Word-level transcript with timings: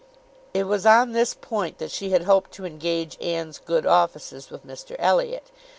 It 0.51 0.63
was 0.63 0.83
on 0.83 1.11
this 1.11 1.35
point 1.35 1.77
that 1.77 1.91
she 1.91 2.09
had 2.09 2.23
hoped 2.23 2.51
to 2.53 2.65
engage 2.65 3.19
Anne's 3.21 3.59
good 3.63 3.85
offices 3.85 4.49
with 4.49 4.65
Mr 4.65 4.95
Elliot. 4.97 5.51